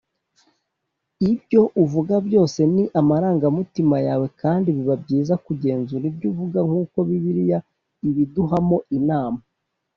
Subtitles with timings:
[1.31, 7.59] ibyo uvuga byose ni amarangamutima yawe kandi biba byiza kugenzura ibyo uvuga nk’uko bibiliya
[8.07, 9.41] ibiduhamo inama